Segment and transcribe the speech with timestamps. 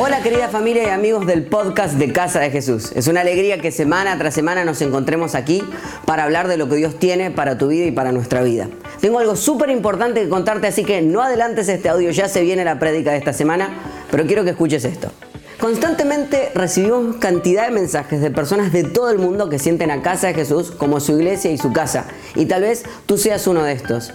[0.00, 2.92] Hola querida familia y amigos del podcast de Casa de Jesús.
[2.94, 5.60] Es una alegría que semana tras semana nos encontremos aquí
[6.06, 8.68] para hablar de lo que Dios tiene para tu vida y para nuestra vida.
[9.00, 12.64] Tengo algo súper importante que contarte, así que no adelantes este audio, ya se viene
[12.64, 13.70] la prédica de esta semana,
[14.08, 15.10] pero quiero que escuches esto.
[15.60, 20.28] Constantemente recibimos cantidad de mensajes de personas de todo el mundo que sienten a Casa
[20.28, 23.72] de Jesús como su iglesia y su casa, y tal vez tú seas uno de
[23.72, 24.12] estos.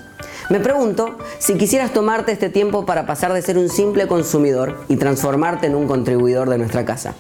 [0.50, 4.96] Me pregunto si quisieras tomarte este tiempo para pasar de ser un simple consumidor y
[4.96, 7.14] transformarte en un contribuidor de nuestra casa.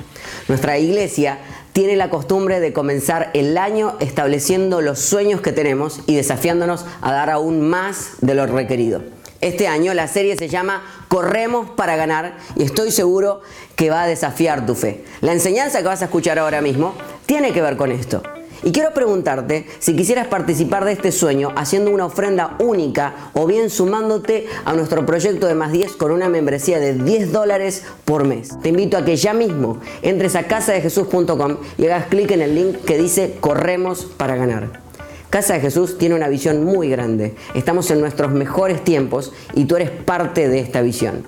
[0.47, 1.39] Nuestra iglesia
[1.73, 7.11] tiene la costumbre de comenzar el año estableciendo los sueños que tenemos y desafiándonos a
[7.11, 9.01] dar aún más de lo requerido.
[9.43, 13.41] Este año la serie se llama Corremos para ganar y estoy seguro
[13.75, 15.03] que va a desafiar tu fe.
[15.19, 16.93] La enseñanza que vas a escuchar ahora mismo
[17.25, 18.23] tiene que ver con esto.
[18.63, 23.69] Y quiero preguntarte si quisieras participar de este sueño haciendo una ofrenda única o bien
[23.69, 28.57] sumándote a nuestro proyecto de más 10 con una membresía de 10 dólares por mes.
[28.61, 32.85] Te invito a que ya mismo entres a casadejesús.com y hagas clic en el link
[32.85, 34.82] que dice Corremos para ganar.
[35.33, 37.33] Casa de Jesús tiene una visión muy grande.
[37.55, 41.23] Estamos en nuestros mejores tiempos y tú eres parte de esta visión.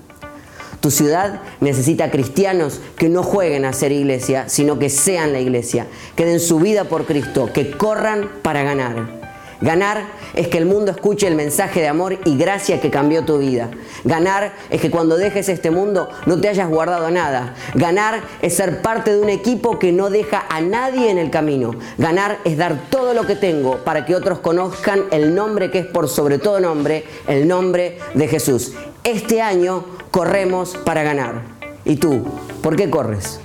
[0.78, 5.88] Tu ciudad necesita cristianos que no jueguen a ser iglesia, sino que sean la iglesia,
[6.14, 9.25] que den su vida por Cristo, que corran para ganar.
[9.60, 10.04] Ganar
[10.34, 13.70] es que el mundo escuche el mensaje de amor y gracia que cambió tu vida.
[14.04, 17.54] Ganar es que cuando dejes este mundo no te hayas guardado nada.
[17.74, 21.72] Ganar es ser parte de un equipo que no deja a nadie en el camino.
[21.98, 25.86] Ganar es dar todo lo que tengo para que otros conozcan el nombre que es
[25.86, 28.72] por sobre todo nombre, el nombre de Jesús.
[29.04, 31.42] Este año corremos para ganar.
[31.84, 32.24] ¿Y tú?
[32.62, 33.40] ¿Por qué corres?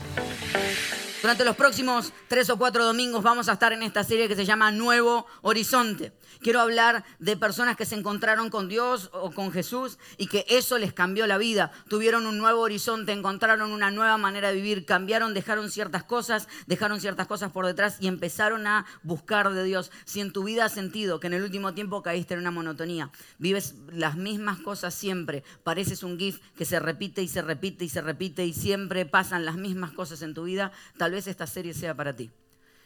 [1.22, 4.46] Durante los próximos tres o cuatro domingos vamos a estar en esta serie que se
[4.46, 6.14] llama Nuevo Horizonte.
[6.40, 10.78] Quiero hablar de personas que se encontraron con Dios o con Jesús y que eso
[10.78, 11.72] les cambió la vida.
[11.90, 17.02] Tuvieron un nuevo horizonte, encontraron una nueva manera de vivir, cambiaron, dejaron ciertas cosas, dejaron
[17.02, 19.92] ciertas cosas por detrás y empezaron a buscar de Dios.
[20.06, 23.12] Si en tu vida has sentido que en el último tiempo caíste en una monotonía,
[23.38, 27.90] vives las mismas cosas siempre, pareces un GIF que se repite y se repite y
[27.90, 31.74] se repite y siempre pasan las mismas cosas en tu vida, tal vez esta serie
[31.74, 32.32] sea para ti.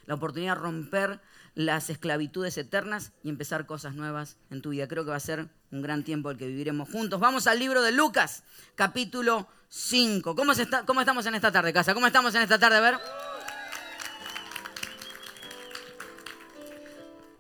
[0.06, 1.22] La oportunidad de romper
[1.56, 4.88] las esclavitudes eternas y empezar cosas nuevas en tu vida.
[4.88, 7.20] Creo que va a ser un gran tiempo el que viviremos juntos.
[7.20, 8.44] Vamos al libro de Lucas,
[8.76, 10.36] capítulo 5.
[10.36, 11.94] ¿Cómo, está, ¿Cómo, estamos en esta tarde, casa?
[11.94, 12.78] ¿Cómo estamos en esta tarde?
[12.78, 13.00] A ver.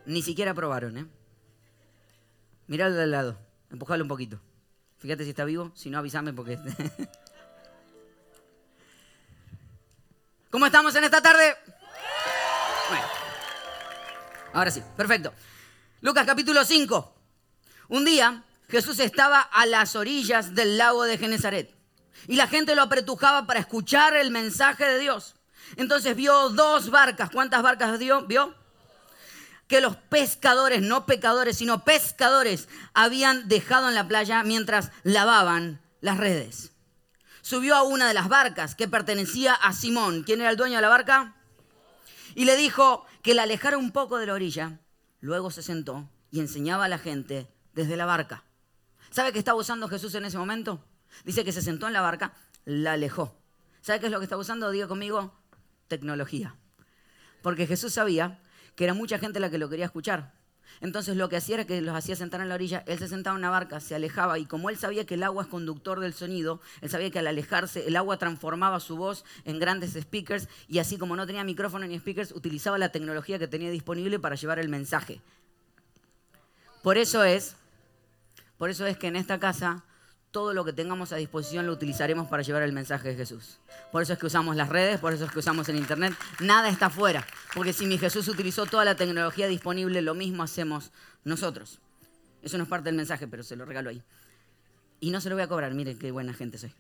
[0.06, 1.06] Ni siquiera probaron, ¿eh?
[2.68, 3.38] Mirá al lado,
[3.70, 4.40] empujalo un poquito.
[4.97, 6.58] Fíjate si está vivo, si no avísame porque...
[10.50, 11.56] ¿Cómo estamos en esta tarde?
[14.53, 15.34] Ahora sí, perfecto.
[16.01, 17.16] Lucas capítulo 5.
[17.90, 21.73] Un día Jesús estaba a las orillas del lago de Genezaret
[22.28, 25.35] y la gente lo apretujaba para escuchar el mensaje de Dios.
[25.75, 27.29] Entonces vio dos barcas.
[27.31, 28.00] ¿Cuántas barcas?
[28.00, 28.56] ¿Vio?
[29.67, 36.17] Que los pescadores, no pecadores, sino pescadores, habían dejado en la playa mientras lavaban las
[36.17, 36.72] redes.
[37.41, 40.23] Subió a una de las barcas que pertenecía a Simón.
[40.23, 41.35] ¿Quién era el dueño de la barca?
[42.35, 44.79] Y le dijo, que la alejara un poco de la orilla.
[45.19, 48.44] Luego se sentó y enseñaba a la gente desde la barca.
[49.09, 50.85] ¿Sabe qué estaba usando Jesús en ese momento?
[51.23, 52.34] Dice que se sentó en la barca,
[52.66, 53.35] la alejó.
[53.81, 54.69] ¿Sabe qué es lo que estaba usando?
[54.69, 55.34] Diga conmigo,
[55.88, 56.56] tecnología.
[57.41, 58.40] Porque Jesús sabía
[58.75, 60.34] que era mucha gente la que lo quería escuchar.
[60.81, 63.36] Entonces lo que hacía era que los hacía sentar en la orilla, él se sentaba
[63.36, 66.14] en una barca, se alejaba y como él sabía que el agua es conductor del
[66.14, 70.80] sonido, él sabía que al alejarse el agua transformaba su voz en grandes speakers y
[70.80, 74.59] así como no tenía micrófono ni speakers, utilizaba la tecnología que tenía disponible para llevar
[74.59, 75.22] el mensaje.
[76.84, 77.56] Por eso es,
[78.58, 79.84] por eso es que en esta casa
[80.35, 83.57] todo lo que tengamos a disposición lo utilizaremos para llevar el mensaje de Jesús.
[83.90, 86.13] Por eso es que usamos las redes, por eso es que usamos el Internet.
[86.41, 90.91] Nada está fuera, porque si mi Jesús utilizó toda la tecnología disponible, lo mismo hacemos
[91.23, 91.79] nosotros.
[92.41, 94.03] Eso no es parte del mensaje, pero se lo regalo ahí.
[95.00, 96.73] Y no se lo voy a cobrar, miren qué buena gente soy.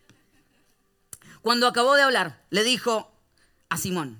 [1.41, 3.17] Cuando acabó de hablar, le dijo
[3.69, 4.19] a Simón,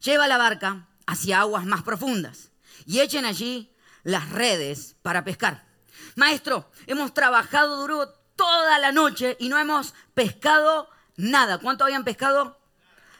[0.00, 2.52] lleva la barca hacia aguas más profundas
[2.86, 3.72] y echen allí
[4.04, 5.66] las redes para pescar.
[6.14, 11.58] Maestro, hemos trabajado duro toda la noche y no hemos pescado nada.
[11.58, 12.58] ¿Cuánto habían pescado?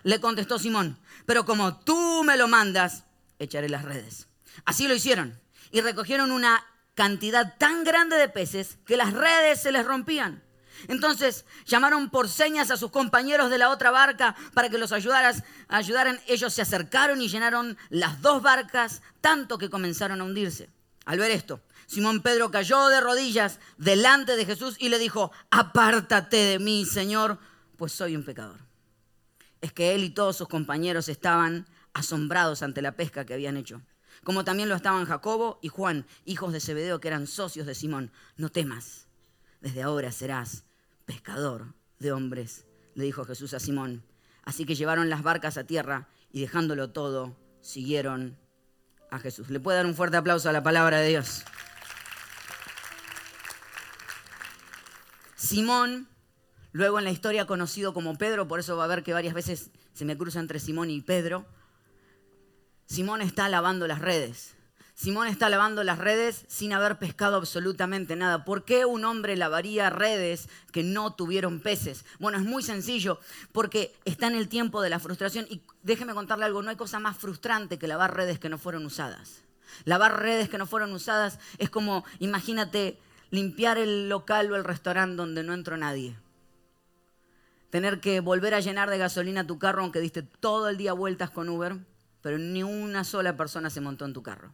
[0.05, 3.05] Le contestó Simón, pero como tú me lo mandas,
[3.39, 4.29] echaré las redes.
[4.65, 5.39] Así lo hicieron
[5.71, 10.43] y recogieron una cantidad tan grande de peces que las redes se les rompían.
[10.87, 15.43] Entonces llamaron por señas a sus compañeros de la otra barca para que los ayudaras,
[15.67, 16.21] ayudaran.
[16.29, 20.71] Ellos se acercaron y llenaron las dos barcas tanto que comenzaron a hundirse.
[21.05, 26.37] Al ver esto, Simón Pedro cayó de rodillas delante de Jesús y le dijo, apártate
[26.37, 27.39] de mí, Señor,
[27.79, 28.61] pues soy un pecador.
[29.63, 33.81] es que él y todos sus compañeros estaban asombrados ante la pesca que habían hecho.
[34.23, 38.13] Como también lo estaban Jacobo y Juan, hijos de Zebedeo, que eran socios de Simón.
[38.37, 39.09] No temas,
[39.63, 40.65] desde ahora serás
[41.07, 44.05] pescador de hombres, le dijo Jesús a Simón.
[44.45, 48.39] Así que llevaron las barcas a tierra y dejándolo todo, siguieron
[49.11, 49.49] a Jesús.
[49.49, 51.45] Le puede dar un fuerte aplauso a la palabra de Dios.
[55.39, 56.09] Simón,
[56.73, 59.71] luego en la historia conocido como Pedro, por eso va a ver que varias veces
[59.93, 61.47] se me cruza entre Simón y Pedro.
[62.87, 64.57] Simón está lavando las redes.
[64.95, 68.45] Simón está lavando las redes sin haber pescado absolutamente nada.
[68.45, 72.05] ¿Por qué un hombre lavaría redes que no tuvieron peces?
[72.19, 73.21] Bueno, es muy sencillo,
[73.53, 75.47] porque está en el tiempo de la frustración.
[75.49, 78.85] Y déjeme contarle algo, no hay cosa más frustrante que lavar redes que no fueron
[78.85, 79.45] usadas.
[79.85, 82.99] Lavar redes que no fueron usadas es como, imagínate,
[83.31, 86.17] limpiar el local o el restaurante donde no entró nadie.
[87.71, 91.31] Tener que volver a llenar de gasolina tu carro aunque diste todo el día vueltas
[91.31, 91.77] con Uber,
[92.23, 94.53] pero ni una sola persona se montó en tu carro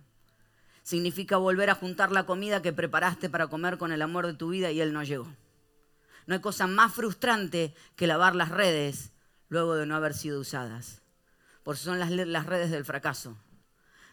[0.85, 4.51] significa volver a juntar la comida que preparaste para comer con el amor de tu
[4.51, 5.27] vida y él no llegó.
[6.27, 9.11] No hay cosa más frustrante que lavar las redes
[9.49, 11.03] luego de no haber sido usadas.
[11.65, 13.37] Porque son las, las redes del fracaso,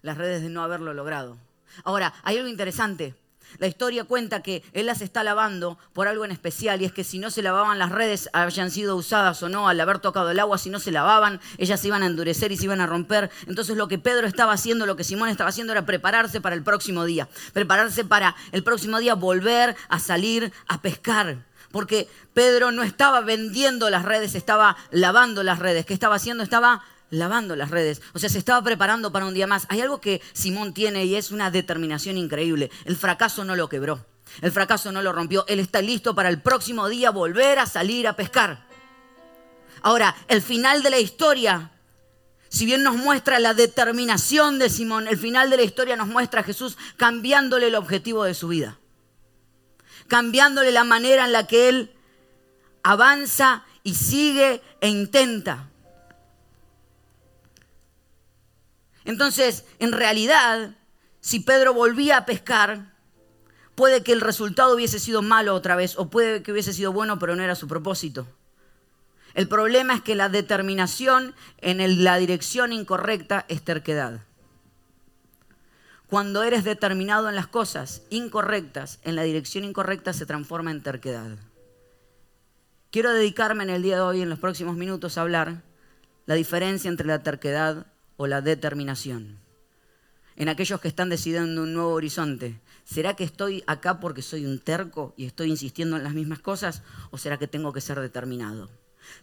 [0.01, 1.37] las redes de no haberlo logrado.
[1.83, 3.15] Ahora, hay algo interesante.
[3.57, 7.03] La historia cuenta que él las está lavando por algo en especial y es que
[7.03, 10.39] si no se lavaban las redes, hayan sido usadas o no, al haber tocado el
[10.39, 13.29] agua, si no se lavaban, ellas se iban a endurecer y se iban a romper.
[13.47, 16.63] Entonces lo que Pedro estaba haciendo, lo que Simón estaba haciendo era prepararse para el
[16.63, 21.45] próximo día, prepararse para el próximo día volver a salir a pescar.
[21.71, 25.85] Porque Pedro no estaba vendiendo las redes, estaba lavando las redes.
[25.85, 26.43] ¿Qué estaba haciendo?
[26.43, 28.01] Estaba lavando las redes.
[28.13, 29.67] O sea, se estaba preparando para un día más.
[29.69, 32.71] Hay algo que Simón tiene y es una determinación increíble.
[32.85, 34.03] El fracaso no lo quebró.
[34.41, 35.45] El fracaso no lo rompió.
[35.47, 38.65] Él está listo para el próximo día volver a salir a pescar.
[39.83, 41.71] Ahora, el final de la historia,
[42.49, 46.41] si bien nos muestra la determinación de Simón, el final de la historia nos muestra
[46.41, 48.77] a Jesús cambiándole el objetivo de su vida.
[50.07, 51.93] Cambiándole la manera en la que él
[52.83, 55.70] avanza y sigue e intenta.
[59.05, 60.75] Entonces, en realidad,
[61.19, 62.93] si Pedro volvía a pescar,
[63.75, 67.19] puede que el resultado hubiese sido malo otra vez, o puede que hubiese sido bueno,
[67.19, 68.27] pero no era su propósito.
[69.33, 74.21] El problema es que la determinación en la dirección incorrecta es terquedad.
[76.07, 81.37] Cuando eres determinado en las cosas incorrectas, en la dirección incorrecta se transforma en terquedad.
[82.91, 85.63] Quiero dedicarme en el día de hoy, en los próximos minutos, a hablar
[86.25, 87.87] la diferencia entre la terquedad
[88.21, 89.39] o la determinación.
[90.35, 94.59] En aquellos que están decidiendo un nuevo horizonte, ¿será que estoy acá porque soy un
[94.59, 96.83] terco y estoy insistiendo en las mismas cosas?
[97.09, 98.69] ¿O será que tengo que ser determinado?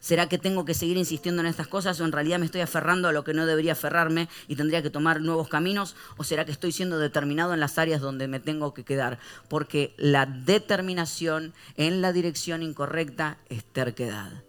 [0.01, 3.07] ¿Será que tengo que seguir insistiendo en estas cosas o en realidad me estoy aferrando
[3.07, 5.95] a lo que no debería aferrarme y tendría que tomar nuevos caminos?
[6.17, 9.17] ¿O será que estoy siendo determinado en las áreas donde me tengo que quedar?
[9.47, 14.43] Porque la determinación en la dirección incorrecta es terquedad.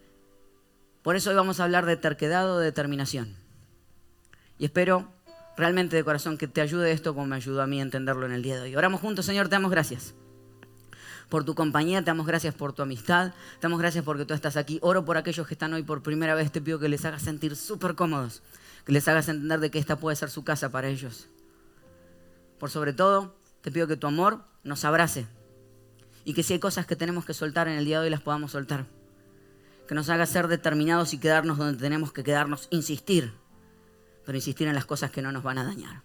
[1.02, 3.38] Por eso hoy vamos a hablar de terquedad o determinación.
[4.60, 5.10] Y espero
[5.56, 8.32] realmente de corazón que te ayude esto como me ayudó a mí a entenderlo en
[8.32, 8.76] el día de hoy.
[8.76, 10.14] Oramos juntos, Señor, te damos gracias
[11.30, 14.58] por tu compañía, te damos gracias por tu amistad, te damos gracias porque tú estás
[14.58, 14.78] aquí.
[14.82, 17.56] Oro por aquellos que están hoy por primera vez, te pido que les hagas sentir
[17.56, 18.42] súper cómodos,
[18.84, 21.28] que les hagas entender de que esta puede ser su casa para ellos.
[22.58, 25.26] Por sobre todo, te pido que tu amor nos abrace
[26.22, 28.20] y que si hay cosas que tenemos que soltar en el día de hoy las
[28.20, 28.84] podamos soltar.
[29.88, 33.39] Que nos haga ser determinados y quedarnos donde tenemos que quedarnos, insistir
[34.24, 36.02] pero insistir en las cosas que no nos van a dañar.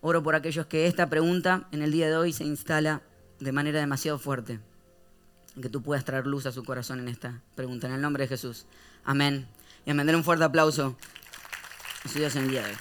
[0.00, 3.02] Oro por aquellos que esta pregunta en el día de hoy se instala
[3.40, 4.60] de manera demasiado fuerte.
[5.60, 7.86] Que tú puedas traer luz a su corazón en esta pregunta.
[7.86, 8.66] En el nombre de Jesús.
[9.04, 9.48] Amén.
[9.86, 10.96] Y a mandar un fuerte aplauso
[12.04, 12.76] a su Dios en el día de hoy.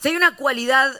[0.00, 0.90] Si hay una cualidad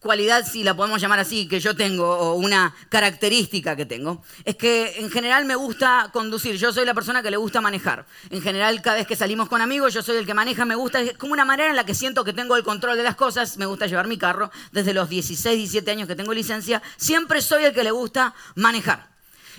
[0.00, 4.56] cualidad, si la podemos llamar así, que yo tengo, o una característica que tengo, es
[4.56, 6.56] que en general me gusta conducir.
[6.56, 8.06] Yo soy la persona que le gusta manejar.
[8.30, 11.00] En general, cada vez que salimos con amigos, yo soy el que maneja, me gusta,
[11.00, 13.56] es como una manera en la que siento que tengo el control de las cosas,
[13.58, 14.50] me gusta llevar mi carro.
[14.72, 19.08] Desde los 16, 17 años que tengo licencia, siempre soy el que le gusta manejar.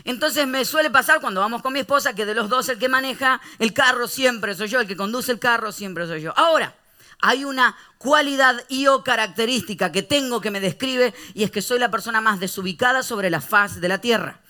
[0.04, 2.88] Entonces me suele pasar cuando vamos con mi esposa que de los dos el que
[2.88, 6.34] maneja el carro siempre soy yo, el que conduce el carro siempre soy yo.
[6.38, 6.76] Ahora,
[7.20, 11.80] hay una cualidad y o característica que tengo que me describe y es que soy
[11.80, 14.42] la persona más desubicada sobre la faz de la tierra.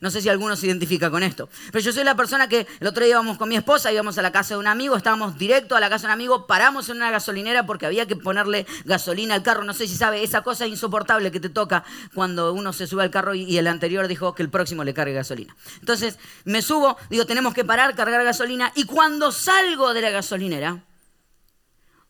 [0.00, 1.48] No sé si alguno se identifica con esto.
[1.72, 4.22] Pero yo soy la persona que el otro día íbamos con mi esposa, íbamos a
[4.22, 6.96] la casa de un amigo, estábamos directo a la casa de un amigo, paramos en
[6.96, 9.64] una gasolinera porque había que ponerle gasolina al carro.
[9.64, 11.82] No sé si sabe, esa cosa insoportable que te toca
[12.14, 15.14] cuando uno se sube al carro y, el anterior dijo que el próximo le cargue
[15.14, 15.56] gasolina.
[15.80, 18.72] Entonces me subo, digo, tenemos que parar, cargar gasolina.
[18.74, 20.82] Y cuando salgo de la gasolinera,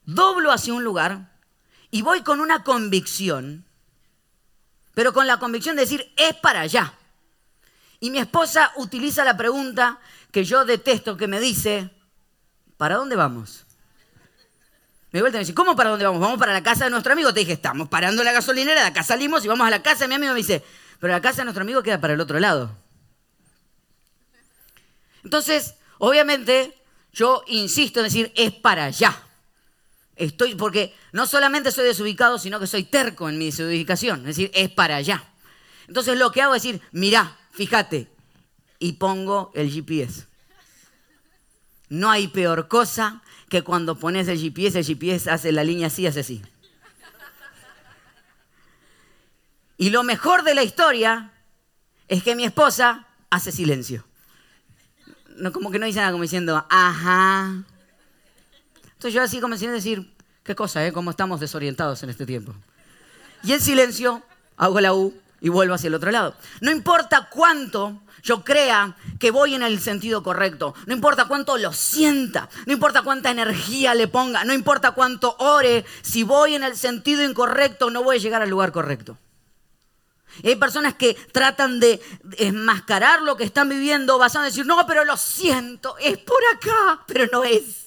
[0.06, 1.36] doblo hacia un lugar
[1.90, 3.66] y voy con una convicción,
[4.94, 6.94] pero con la convicción de decir, es para allá.
[8.00, 9.98] Y mi esposa utiliza la pregunta
[10.30, 11.90] que yo detesto, que me dice,
[12.76, 13.66] ¿para dónde vamos?
[15.12, 16.20] Me vuelve y me dice, ¿cómo para dónde vamos?
[16.20, 17.32] Vamos para la casa de nuestro amigo.
[17.32, 20.08] Te dije, estamos parando la gasolinera, de acá salimos y vamos a la casa de
[20.08, 20.32] mi amigo.
[20.32, 20.62] Me dice,
[21.00, 22.76] pero la casa de nuestro amigo queda para el otro lado.
[25.24, 26.74] Entonces, obviamente,
[27.12, 29.25] yo insisto en decir, es para allá.
[30.16, 34.20] Estoy, porque no solamente soy desubicado, sino que soy terco en mi desubicación.
[34.20, 35.22] Es decir, es para allá.
[35.86, 38.10] Entonces lo que hago es decir, mirá, fíjate,
[38.78, 40.26] y pongo el GPS.
[41.88, 46.06] No hay peor cosa que cuando pones el GPS, el GPS hace la línea así,
[46.06, 46.42] hace así.
[49.78, 51.30] Y lo mejor de la historia
[52.08, 54.04] es que mi esposa hace silencio.
[55.36, 57.62] No, como que no dice nada, como diciendo, ajá.
[58.96, 60.10] Entonces yo así comencé a decir,
[60.42, 60.92] qué cosa, ¿eh?
[60.92, 62.54] Cómo estamos desorientados en este tiempo.
[63.42, 64.22] Y en silencio
[64.56, 66.34] hago la U y vuelvo hacia el otro lado.
[66.62, 71.72] No importa cuánto yo crea que voy en el sentido correcto, no importa cuánto lo
[71.72, 76.76] sienta, no importa cuánta energía le ponga, no importa cuánto ore, si voy en el
[76.76, 79.16] sentido incorrecto no voy a llegar al lugar correcto.
[80.42, 82.00] hay personas que tratan de
[82.38, 87.04] enmascarar lo que están viviendo basado en decir, no, pero lo siento, es por acá,
[87.06, 87.85] pero no es.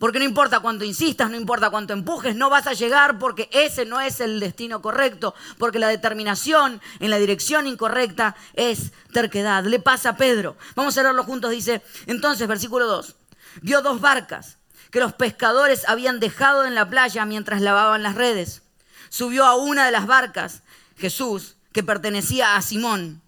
[0.00, 3.84] Porque no importa cuánto insistas, no importa cuánto empujes, no vas a llegar porque ese
[3.84, 9.62] no es el destino correcto, porque la determinación en la dirección incorrecta es terquedad.
[9.64, 10.56] Le pasa a Pedro.
[10.74, 13.14] Vamos a leerlo juntos, dice, entonces, versículo 2,
[13.60, 14.56] dio dos barcas
[14.90, 18.62] que los pescadores habían dejado en la playa mientras lavaban las redes.
[19.10, 20.62] Subió a una de las barcas,
[20.96, 23.20] Jesús, que pertenecía a Simón,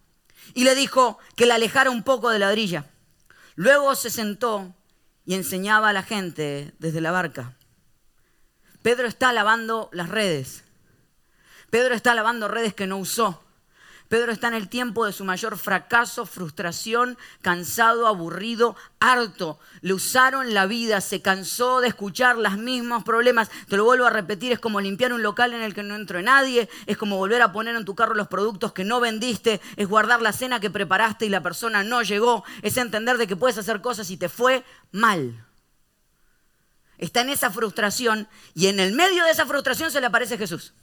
[0.54, 2.86] y le dijo que la alejara un poco de la orilla.
[3.56, 4.74] Luego se sentó
[5.24, 7.56] y enseñaba a la gente desde la barca.
[8.82, 10.64] Pedro está lavando las redes.
[11.70, 13.41] Pedro está lavando redes que no usó.
[14.12, 19.58] Pedro está en el tiempo de su mayor fracaso, frustración, cansado, aburrido, harto.
[19.80, 23.50] Le usaron la vida, se cansó de escuchar los mismos problemas.
[23.70, 26.20] Te lo vuelvo a repetir, es como limpiar un local en el que no entró
[26.20, 29.88] nadie, es como volver a poner en tu carro los productos que no vendiste, es
[29.88, 33.56] guardar la cena que preparaste y la persona no llegó, es entender de que puedes
[33.56, 35.42] hacer cosas y te fue mal.
[36.98, 40.74] Está en esa frustración y en el medio de esa frustración se le aparece Jesús.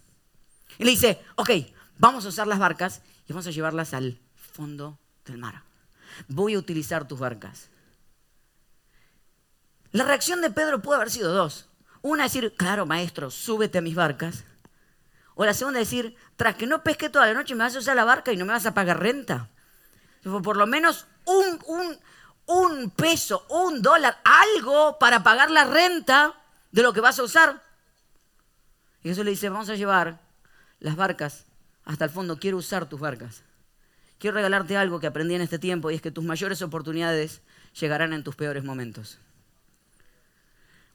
[0.80, 1.52] Y le dice, ok,
[2.00, 5.62] vamos a usar las barcas y vamos a llevarlas al fondo del mar.
[6.28, 7.70] Voy a utilizar tus barcas.
[9.92, 11.70] La reacción de Pedro puede haber sido dos.
[12.02, 14.46] Una, decir, claro, maestro, súbete a mis barcas.
[15.36, 17.96] O la segunda, decir, tras que no pesque toda la noche, me vas a usar
[17.96, 19.50] la barca y no me vas a pagar renta.
[20.24, 22.00] Por lo menos un, un,
[22.48, 26.34] un peso, un dólar, algo para pagar la renta
[26.72, 27.62] de lo que vas a usar.
[29.04, 30.20] Y Jesús le dice, vamos a llevar
[30.80, 31.46] las barcas
[31.90, 33.42] hasta el fondo, quiero usar tus barcas.
[34.20, 37.42] Quiero regalarte algo que aprendí en este tiempo y es que tus mayores oportunidades
[37.80, 39.18] llegarán en tus peores momentos.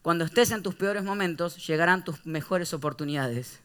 [0.03, 3.59] Cuando estés en tus peores momentos, llegarán tus mejores oportunidades.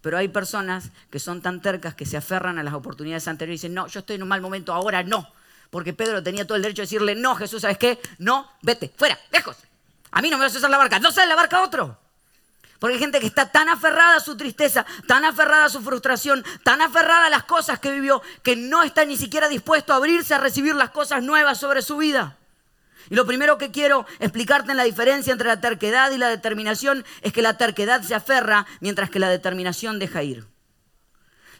[0.00, 3.66] Pero hay personas que son tan tercas que se aferran a las oportunidades anteriores y
[3.66, 5.28] dicen, no, yo estoy en un mal momento, ahora no.
[5.70, 7.98] Porque Pedro tenía todo el derecho de decirle, no, Jesús, ¿sabes qué?
[8.18, 9.56] No, vete, fuera, lejos.
[10.12, 11.98] A mí no me vas a usar la barca, no sale la barca a otro.
[12.78, 16.44] Porque hay gente que está tan aferrada a su tristeza, tan aferrada a su frustración,
[16.62, 20.34] tan aferrada a las cosas que vivió, que no está ni siquiera dispuesto a abrirse
[20.34, 22.36] a recibir las cosas nuevas sobre su vida.
[23.08, 27.04] Y lo primero que quiero explicarte en la diferencia entre la terquedad y la determinación
[27.22, 30.55] es que la terquedad se aferra mientras que la determinación deja ir.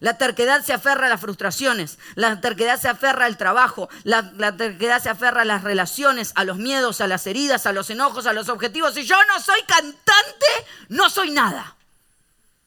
[0.00, 5.02] La terquedad se aferra a las frustraciones, la terquedad se aferra al trabajo, la, terquedad
[5.02, 8.32] se aferra a las relaciones, a los miedos, a las heridas, a los enojos, a
[8.32, 8.94] los objetivos.
[8.94, 10.46] Si yo no soy cantante,
[10.88, 11.76] no soy nada.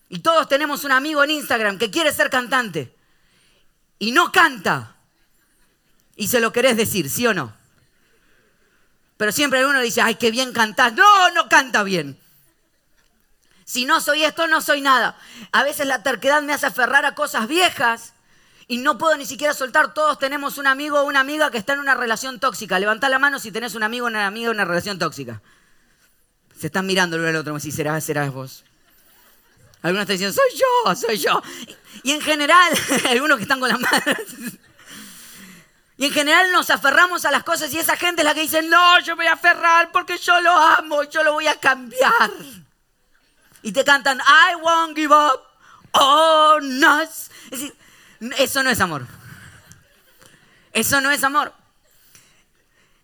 [0.09, 2.95] Y todos tenemos un amigo en Instagram que quiere ser cantante
[3.99, 4.95] y no canta.
[6.15, 7.53] Y se lo querés decir, ¿sí o no?
[9.17, 10.93] Pero siempre uno dice, ay, qué bien cantás.
[10.93, 12.17] No, no canta bien.
[13.69, 15.15] Si no soy esto, no soy nada.
[15.51, 18.13] A veces la terquedad me hace aferrar a cosas viejas
[18.67, 19.93] y no puedo ni siquiera soltar.
[19.93, 22.79] Todos tenemos un amigo o una amiga que está en una relación tóxica.
[22.79, 25.39] Levanta la mano si tenés un amigo o una amiga en una relación tóxica.
[26.59, 28.65] Se están mirando el uno al otro, como si serás, serás vos.
[29.83, 31.43] Algunos están diciendo, soy yo, soy yo.
[32.01, 32.73] Y en general,
[33.11, 34.17] algunos que están con las manos.
[35.95, 38.63] Y en general nos aferramos a las cosas y esa gente es la que dice,
[38.63, 42.31] no, yo me voy a aferrar porque yo lo amo, yo lo voy a cambiar.
[43.61, 45.49] Y te cantan, I won't give up
[45.93, 47.01] oh no.
[47.01, 47.73] Es decir,
[48.37, 49.05] eso no es amor.
[50.73, 51.53] Eso no es amor.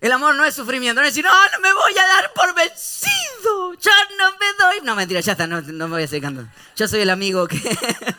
[0.02, 2.54] El amor no es sufrimiento, no es decir, no, no me voy a dar por
[2.54, 4.82] vencido, ya no me doy.
[4.84, 6.52] No, mentira, ya está, no, no me voy a seguir cantando.
[6.76, 7.60] Yo soy el amigo que...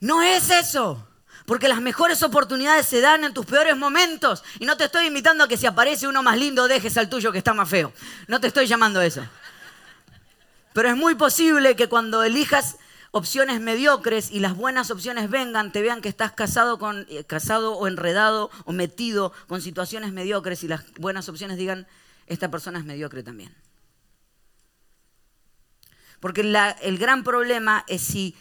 [0.00, 1.11] No es eso.
[1.46, 4.44] Porque las mejores oportunidades se dan en tus peores momentos.
[4.60, 7.32] Y no te estoy invitando a que si aparece uno más lindo dejes al tuyo
[7.32, 7.92] que está más feo.
[8.28, 9.22] No te estoy llamando a eso.
[10.72, 12.76] Pero es muy posible que cuando elijas
[13.10, 17.74] opciones mediocres y las buenas opciones vengan, te vean que estás casado, con, eh, casado
[17.74, 21.86] o enredado o metido con situaciones mediocres y las buenas opciones digan,
[22.26, 23.54] esta persona es mediocre también.
[26.20, 28.36] Porque el gran problema es si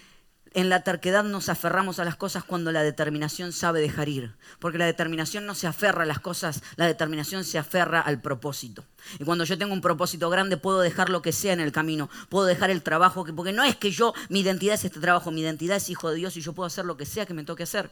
[0.53, 4.35] en la terquedad nos aferramos a las cosas cuando la determinación sabe dejar ir.
[4.59, 8.83] Porque la determinación no se aferra a las cosas, la determinación se aferra al propósito.
[9.19, 12.09] Y cuando yo tengo un propósito grande, puedo dejar lo que sea en el camino.
[12.27, 15.41] Puedo dejar el trabajo, porque no es que yo, mi identidad es este trabajo, mi
[15.41, 17.63] identidad es hijo de Dios y yo puedo hacer lo que sea que me toque
[17.63, 17.91] hacer.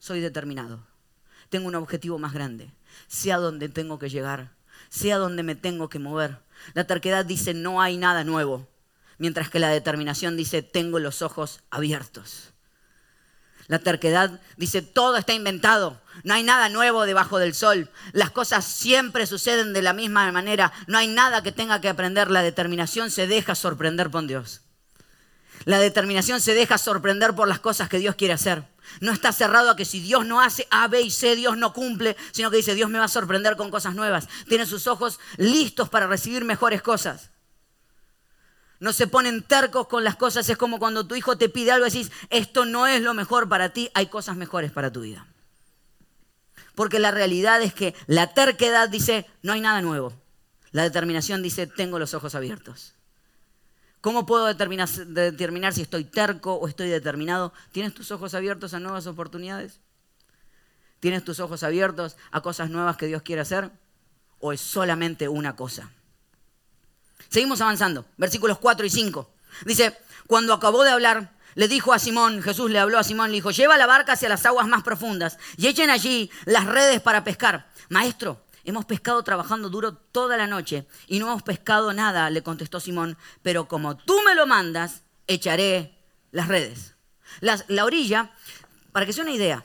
[0.00, 0.84] Soy determinado.
[1.48, 2.72] Tengo un objetivo más grande.
[3.06, 4.52] Sea donde tengo que llegar,
[4.88, 6.38] sea donde me tengo que mover.
[6.74, 8.68] La terquedad dice, no hay nada nuevo
[9.20, 12.54] mientras que la determinación dice, tengo los ojos abiertos.
[13.68, 18.64] La terquedad dice, todo está inventado, no hay nada nuevo debajo del sol, las cosas
[18.64, 23.10] siempre suceden de la misma manera, no hay nada que tenga que aprender, la determinación
[23.10, 24.62] se deja sorprender por Dios.
[25.66, 28.64] La determinación se deja sorprender por las cosas que Dios quiere hacer.
[29.00, 31.74] No está cerrado a que si Dios no hace A, B y C, Dios no
[31.74, 34.26] cumple, sino que dice, Dios me va a sorprender con cosas nuevas.
[34.48, 37.30] Tiene sus ojos listos para recibir mejores cosas
[38.80, 40.48] no se ponen tercos con las cosas.
[40.48, 43.48] Es como cuando tu hijo te pide algo y decís, esto no es lo mejor
[43.48, 45.26] para ti, hay cosas mejores para tu vida.
[46.74, 50.14] Porque la realidad es que la terquedad dice, no hay nada nuevo.
[50.72, 52.94] La determinación dice, tengo los ojos abiertos.
[54.00, 57.52] ¿Cómo puedo determinar, determinar si estoy terco o estoy determinado?
[57.72, 59.80] ¿Tienes tus ojos abiertos a nuevas oportunidades?
[61.00, 63.70] ¿Tienes tus ojos abiertos a cosas nuevas que Dios quiere hacer?
[64.38, 65.90] ¿O es solamente una cosa?
[67.30, 69.30] Seguimos avanzando, versículos 4 y 5.
[69.64, 73.36] Dice, cuando acabó de hablar, le dijo a Simón, Jesús le habló a Simón, le
[73.36, 77.24] dijo, lleva la barca hacia las aguas más profundas y echen allí las redes para
[77.24, 77.70] pescar.
[77.88, 82.80] Maestro, hemos pescado trabajando duro toda la noche y no hemos pescado nada, le contestó
[82.80, 85.96] Simón, pero como tú me lo mandas, echaré
[86.32, 86.94] las redes.
[87.40, 88.32] La, orilla,
[88.92, 89.64] para que sea una idea,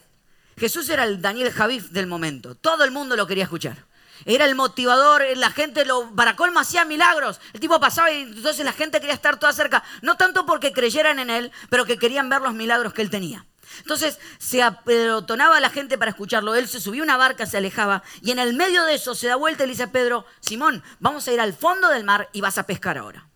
[0.58, 3.85] Jesús era el Daniel Javif del momento, todo el mundo lo quería escuchar.
[4.23, 7.41] Era el motivador, la gente lo, para colmo hacía milagros.
[7.54, 9.84] El tipo pasaba y entonces la gente quería estar toda cerca.
[10.01, 13.45] No tanto porque creyeran en él, pero que querían ver los milagros que él tenía.
[13.80, 16.56] Entonces se apelotonaba la gente para escucharlo.
[16.56, 19.28] Él se subía a una barca, se alejaba y en el medio de eso se
[19.28, 22.30] da vuelta y le dice a Pedro, Simón, vamos a ir al fondo del mar
[22.32, 23.28] y vas a pescar ahora.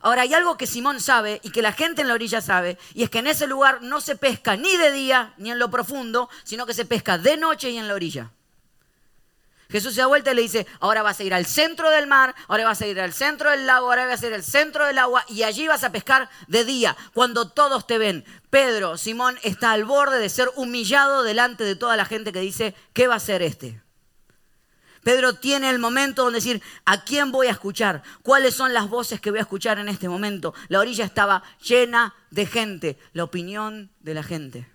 [0.00, 3.02] Ahora hay algo que Simón sabe y que la gente en la orilla sabe, y
[3.02, 6.28] es que en ese lugar no se pesca ni de día ni en lo profundo,
[6.44, 8.30] sino que se pesca de noche y en la orilla.
[9.68, 12.34] Jesús se da vuelta y le dice, ahora vas a ir al centro del mar,
[12.46, 14.98] ahora vas a ir al centro del lago, ahora vas a ir al centro del
[14.98, 18.24] agua y allí vas a pescar de día, cuando todos te ven.
[18.50, 22.74] Pedro, Simón, está al borde de ser humillado delante de toda la gente que dice,
[22.92, 23.82] ¿qué va a hacer este?
[25.06, 28.02] Pedro tiene el momento donde decir, ¿a quién voy a escuchar?
[28.22, 30.52] ¿Cuáles son las voces que voy a escuchar en este momento?
[30.66, 34.68] La orilla estaba llena de gente, la opinión de la gente.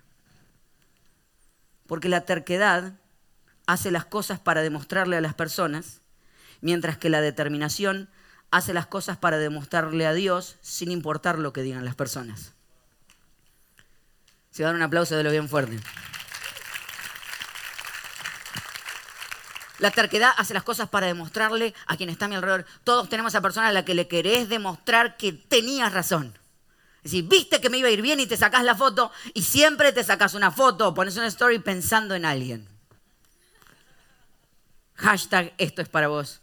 [1.86, 2.94] Porque la terquedad
[3.66, 6.00] hace las cosas para demostrarle a las personas,
[6.60, 8.08] mientras que la determinación
[8.50, 12.52] hace las cosas para demostrarle a Dios sin importar lo que digan las personas.
[14.50, 15.80] Se dan un aplauso de lo bien fuerte.
[19.78, 22.66] La terquedad hace las cosas para demostrarle a quien está a mi alrededor.
[22.84, 26.38] Todos tenemos a personas a la que le querés demostrar que tenías razón.
[26.98, 29.42] Es decir, viste que me iba a ir bien y te sacás la foto y
[29.42, 32.71] siempre te sacas una foto pones una story pensando en alguien.
[35.02, 36.40] Hashtag esto es para vos.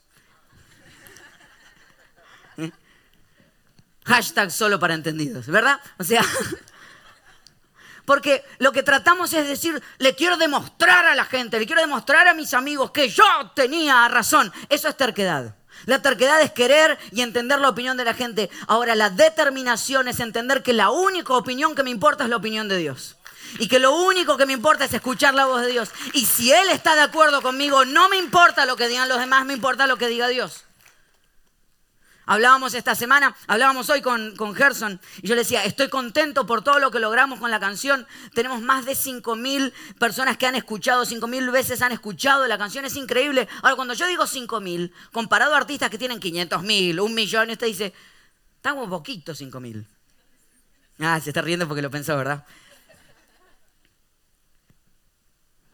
[4.05, 5.79] Hashtag solo para entendidos, ¿verdad?
[5.97, 6.25] O sea,
[8.05, 12.27] porque lo que tratamos es decir, le quiero demostrar a la gente, le quiero demostrar
[12.27, 13.23] a mis amigos que yo
[13.55, 14.51] tenía razón.
[14.67, 15.55] Eso es terquedad.
[15.85, 18.49] La terquedad es querer y entender la opinión de la gente.
[18.67, 22.67] Ahora, la determinación es entender que la única opinión que me importa es la opinión
[22.67, 23.18] de Dios
[23.57, 25.89] y que lo único que me importa es escuchar la voz de Dios.
[26.13, 29.45] Y si Él está de acuerdo conmigo, no me importa lo que digan los demás,
[29.45, 30.65] me importa lo que diga Dios.
[32.29, 36.63] Hablábamos esta semana, hablábamos hoy con, con Gerson y yo le decía, estoy contento por
[36.63, 38.05] todo lo que logramos con la canción.
[38.35, 42.95] Tenemos más de 5.000 personas que han escuchado, 5.000 veces han escuchado la canción, es
[42.97, 43.47] increíble.
[43.63, 47.93] Ahora, cuando yo digo 5.000, comparado a artistas que tienen 500.000, un millón, usted dice,
[48.57, 49.83] estamos poquito 5.000.
[50.99, 52.45] Ah, se está riendo porque lo pensó, ¿verdad?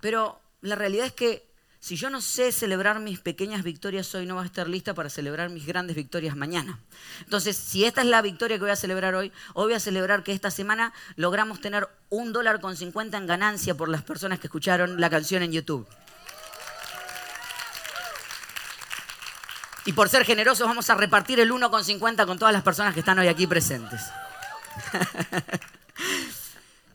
[0.05, 4.35] Pero la realidad es que si yo no sé celebrar mis pequeñas victorias hoy, no
[4.35, 6.77] voy a estar lista para celebrar mis grandes victorias mañana.
[7.21, 10.21] Entonces, si esta es la victoria que voy a celebrar hoy, hoy voy a celebrar
[10.21, 14.45] que esta semana logramos tener un dólar con 50 en ganancia por las personas que
[14.45, 15.87] escucharon la canción en YouTube.
[19.87, 23.17] Y por ser generosos vamos a repartir el 1,50 con todas las personas que están
[23.17, 24.01] hoy aquí presentes.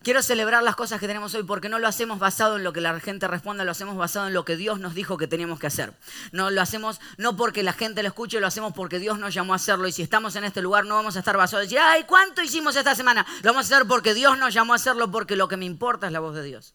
[0.02, 2.80] Quiero celebrar las cosas que tenemos hoy porque no lo hacemos basado en lo que
[2.80, 5.66] la gente responda, lo hacemos basado en lo que Dios nos dijo que teníamos que
[5.66, 5.92] hacer.
[6.32, 9.52] No lo hacemos no porque la gente lo escuche, lo hacemos porque Dios nos llamó
[9.52, 9.86] a hacerlo.
[9.86, 12.42] Y si estamos en este lugar no vamos a estar basados en decir, ay, ¿cuánto
[12.42, 13.26] hicimos esta semana?
[13.42, 16.06] Lo vamos a hacer porque Dios nos llamó a hacerlo, porque lo que me importa
[16.06, 16.72] es la voz de Dios.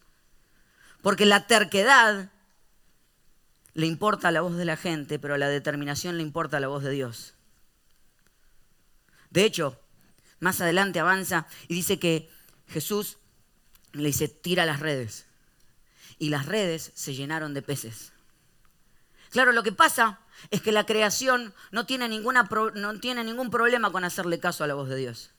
[1.01, 2.29] Porque la terquedad
[3.73, 6.91] le importa la voz de la gente, pero la determinación le importa la voz de
[6.91, 7.33] Dios.
[9.31, 9.79] De hecho,
[10.39, 12.29] más adelante avanza y dice que
[12.67, 13.17] Jesús
[13.93, 15.25] le dice, tira las redes.
[16.17, 18.11] Y las redes se llenaron de peces.
[19.31, 23.91] Claro, lo que pasa es que la creación no tiene, ninguna, no tiene ningún problema
[23.91, 25.31] con hacerle caso a la voz de Dios.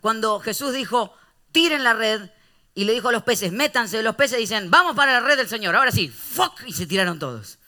[0.00, 1.14] Cuando Jesús dijo,
[1.52, 2.30] tiren la red,
[2.74, 5.48] y le dijo a los peces, métanse, los peces dicen, vamos para la red del
[5.48, 6.62] Señor, ahora sí, ¡fuck!
[6.66, 7.58] y se tiraron todos.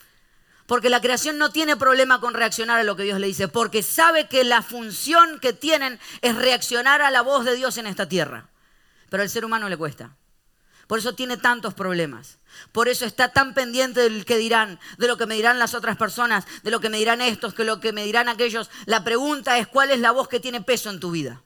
[0.66, 3.82] Porque la creación no tiene problema con reaccionar a lo que Dios le dice, porque
[3.82, 8.08] sabe que la función que tienen es reaccionar a la voz de Dios en esta
[8.08, 8.48] tierra
[9.14, 10.16] pero al ser humano le cuesta.
[10.88, 12.38] Por eso tiene tantos problemas.
[12.72, 15.96] Por eso está tan pendiente del que dirán, de lo que me dirán las otras
[15.96, 18.70] personas, de lo que me dirán estos, que lo que me dirán aquellos.
[18.86, 21.44] La pregunta es cuál es la voz que tiene peso en tu vida.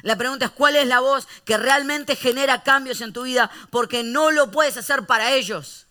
[0.00, 4.02] La pregunta es cuál es la voz que realmente genera cambios en tu vida, porque
[4.02, 5.85] no lo puedes hacer para ellos.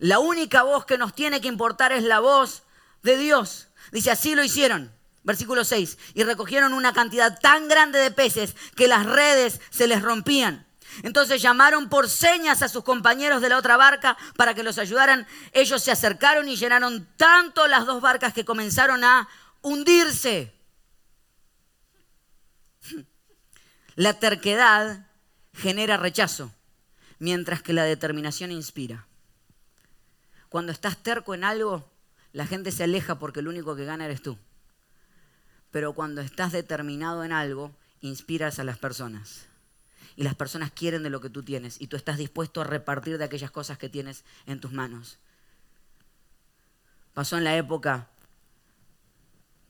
[0.00, 2.62] La única voz que nos tiene que importar es la voz
[3.02, 3.68] de Dios.
[3.92, 4.90] Dice, así lo hicieron.
[5.24, 5.98] Versículo 6.
[6.14, 10.66] Y recogieron una cantidad tan grande de peces que las redes se les rompían.
[11.02, 15.26] Entonces llamaron por señas a sus compañeros de la otra barca para que los ayudaran.
[15.52, 19.28] Ellos se acercaron y llenaron tanto las dos barcas que comenzaron a
[19.60, 20.54] hundirse.
[23.96, 25.06] La terquedad
[25.52, 26.50] genera rechazo,
[27.18, 29.06] mientras que la determinación inspira.
[30.50, 31.90] Cuando estás terco en algo,
[32.32, 34.36] la gente se aleja porque el único que gana eres tú
[35.70, 39.46] pero cuando estás determinado en algo, inspiras a las personas.
[40.16, 43.18] Y las personas quieren de lo que tú tienes y tú estás dispuesto a repartir
[43.18, 45.18] de aquellas cosas que tienes en tus manos.
[47.14, 48.08] Pasó en la época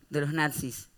[0.09, 0.88] de los nazis,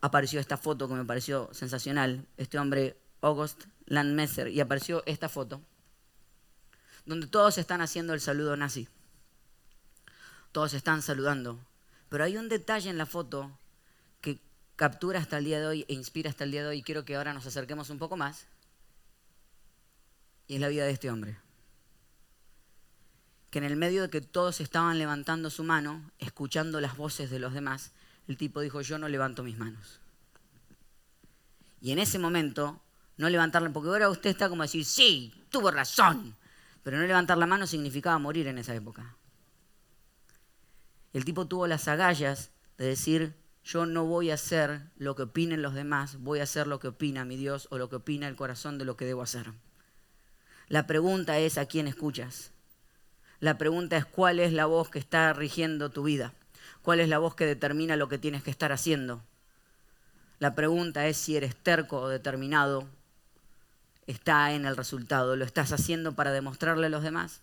[0.00, 5.60] apareció esta foto que me pareció sensacional, este hombre August Landmesser, y apareció esta foto,
[7.06, 8.88] donde todos están haciendo el saludo nazi.
[10.52, 11.58] Todos están saludando.
[12.08, 13.50] Pero hay un detalle en la foto
[14.80, 16.82] captura hasta el día de hoy e inspira hasta el día de hoy.
[16.82, 18.46] Quiero que ahora nos acerquemos un poco más.
[20.48, 21.36] Y es la vida de este hombre.
[23.50, 27.38] Que en el medio de que todos estaban levantando su mano, escuchando las voces de
[27.38, 27.92] los demás,
[28.26, 30.00] el tipo dijo, yo no levanto mis manos.
[31.82, 32.80] Y en ese momento,
[33.18, 36.34] no levantarla, porque ahora usted está como decir, sí, tuvo razón.
[36.82, 39.14] Pero no levantar la mano significaba morir en esa época.
[41.12, 45.62] El tipo tuvo las agallas de decir, yo no voy a hacer lo que opinen
[45.62, 48.36] los demás, voy a hacer lo que opina mi Dios o lo que opina el
[48.36, 49.52] corazón de lo que debo hacer.
[50.68, 52.52] La pregunta es a quién escuchas.
[53.40, 56.32] La pregunta es cuál es la voz que está rigiendo tu vida.
[56.82, 59.22] ¿Cuál es la voz que determina lo que tienes que estar haciendo?
[60.38, 62.86] La pregunta es si eres terco o determinado.
[64.06, 65.36] Está en el resultado.
[65.36, 67.42] ¿Lo estás haciendo para demostrarle a los demás?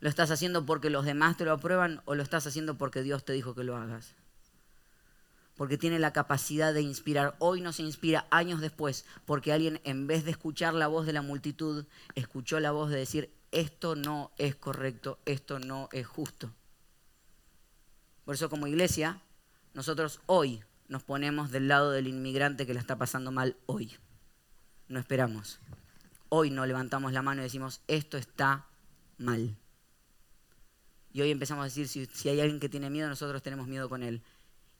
[0.00, 3.24] ¿Lo estás haciendo porque los demás te lo aprueban o lo estás haciendo porque Dios
[3.24, 4.14] te dijo que lo hagas?
[5.56, 7.34] porque tiene la capacidad de inspirar.
[7.38, 11.12] Hoy no se inspira años después, porque alguien en vez de escuchar la voz de
[11.12, 16.52] la multitud, escuchó la voz de decir, esto no es correcto, esto no es justo.
[18.24, 19.22] Por eso como iglesia,
[19.72, 23.96] nosotros hoy nos ponemos del lado del inmigrante que la está pasando mal hoy.
[24.88, 25.58] No esperamos.
[26.28, 28.66] Hoy no levantamos la mano y decimos, esto está
[29.16, 29.56] mal.
[31.16, 33.88] Y hoy empezamos a decir, si, si hay alguien que tiene miedo, nosotros tenemos miedo
[33.88, 34.20] con él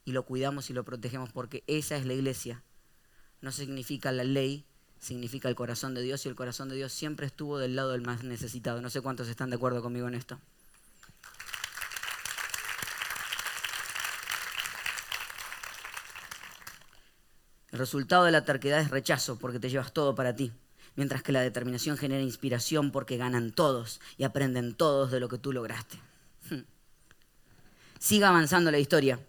[0.04, 2.62] y lo cuidamos y lo protegemos porque esa es la iglesia.
[3.40, 4.66] No significa la ley,
[4.98, 8.02] significa el corazón de Dios y el corazón de Dios siempre estuvo del lado del
[8.02, 8.82] más necesitado.
[8.82, 10.38] No sé cuántos están de acuerdo conmigo en esto.
[17.70, 20.52] El resultado de la terquedad es rechazo porque te llevas todo para ti,
[20.96, 25.38] mientras que la determinación genera inspiración porque ganan todos y aprenden todos de lo que
[25.38, 25.98] tú lograste.
[27.98, 29.20] Siga avanzando la historia.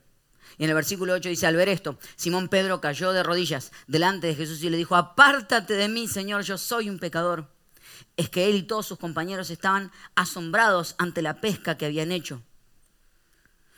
[0.58, 4.28] Y en el versículo 8 dice, al ver esto, Simón Pedro cayó de rodillas delante
[4.28, 7.48] de Jesús y le dijo, apártate de mí, Señor, yo soy un pecador.
[8.16, 12.42] Es que él y todos sus compañeros estaban asombrados ante la pesca que habían hecho.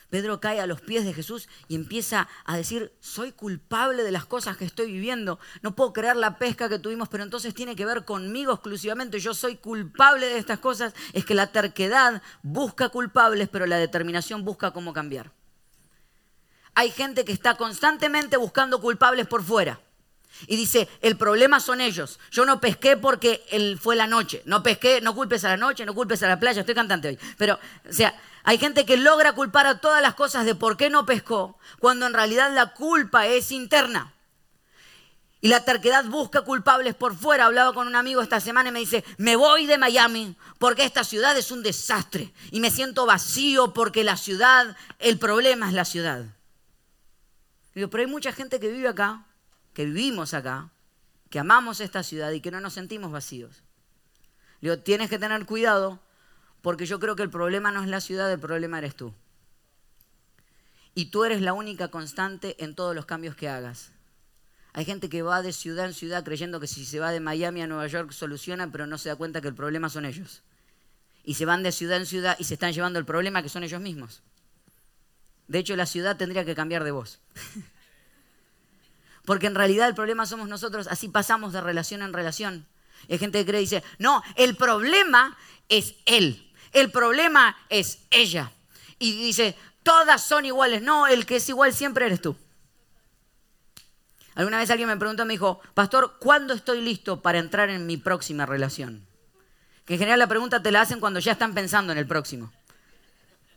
[0.10, 4.26] Pedro cae a los pies de Jesús y empieza a decir, soy culpable de las
[4.26, 7.86] cosas que estoy viviendo, no puedo creer la pesca que tuvimos, pero entonces tiene que
[7.86, 10.93] ver conmigo exclusivamente, yo soy culpable de estas cosas.
[11.13, 15.32] Es que la terquedad busca culpables, pero la determinación busca cómo cambiar.
[16.76, 19.80] Hay gente que está constantemente buscando culpables por fuera.
[20.48, 22.19] Y dice, el problema son ellos.
[22.32, 23.43] Yo no pesqué porque
[23.82, 24.41] fue la noche.
[24.45, 26.62] No pesqué, no culpes a la noche, no culpes a la playa.
[26.62, 27.19] Estoy cantante hoy.
[27.38, 30.89] Pero, o sea, hay gente que logra culpar a todas las cosas de por qué
[30.89, 34.13] no pescó, cuando en realidad la culpa es interna.
[35.41, 37.45] Y la terquedad busca culpables por fuera.
[37.45, 41.06] Hablaba con un amigo esta semana y me dice, me voy de Miami porque esta
[41.06, 42.34] ciudad es un desastre.
[42.52, 46.25] Y me siento vacío porque la ciudad, el problema es la ciudad.
[47.73, 49.23] Digo, pero hay mucha gente que vive acá,
[49.73, 50.71] que vivimos acá,
[51.30, 53.63] que amamos esta ciudad y que no nos sentimos vacíos.
[54.60, 55.99] Digo, tienes que tener cuidado
[56.62, 59.13] porque yo creo que el problema no es la ciudad, el problema eres tú.
[60.95, 63.91] Y tú eres la única constante en todos los cambios que hagas.
[64.74, 67.62] Hay gente que va de ciudad en ciudad creyendo que si se va de Miami
[67.62, 70.43] a Nueva York soluciona, pero no se da cuenta que el problema son ellos.
[71.24, 73.63] Y se van de ciudad en ciudad y se están llevando el problema que son
[73.63, 74.22] ellos mismos.
[75.48, 77.19] De hecho, la ciudad tendría que cambiar de voz.
[79.26, 82.67] Porque en realidad el problema somos nosotros, así pasamos de relación en relación.
[83.10, 86.49] hay gente que cree y dice, no, el problema es él.
[86.73, 88.51] El problema es ella.
[88.99, 90.82] Y dice, todas son iguales.
[90.82, 92.36] No, el que es igual siempre eres tú.
[94.36, 97.97] Alguna vez alguien me preguntó, me dijo, pastor, ¿cuándo estoy listo para entrar en mi
[97.97, 99.05] próxima relación?
[99.86, 102.51] Que en general la pregunta te la hacen cuando ya están pensando en el próximo.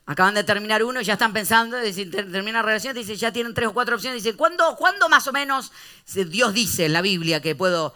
[0.06, 1.76] Acaban de terminar uno ya están pensando,
[2.10, 5.32] termina la relación, dice, ya tienen tres o cuatro opciones, dice, ¿cuándo, ¿cuándo más o
[5.32, 5.70] menos
[6.12, 7.94] Dios dice en la Biblia que puedo